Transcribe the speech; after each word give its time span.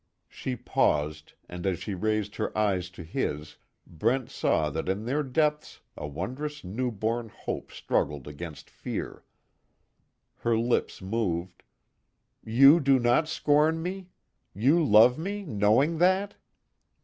She 0.29 0.55
paused, 0.55 1.33
and 1.47 1.63
as 1.67 1.77
she 1.77 1.93
raised 1.93 2.37
her 2.37 2.57
eyes 2.57 2.89
to 2.89 3.03
his, 3.03 3.57
Brent 3.85 4.31
saw 4.31 4.71
that 4.71 4.89
in 4.89 5.05
their 5.05 5.21
depths 5.21 5.81
a 5.95 6.07
wondrous 6.07 6.63
newborn 6.63 7.29
hope 7.29 7.71
struggled 7.71 8.27
against 8.27 8.67
fear. 8.67 9.23
Her 10.37 10.57
lips 10.57 11.03
moved: 11.03 11.61
"You 12.43 12.79
do 12.79 12.97
not 12.97 13.27
scorn 13.27 13.83
me? 13.83 14.07
You 14.55 14.83
love 14.83 15.19
me 15.19 15.43
knowing 15.45 15.99
that?" 15.99 16.33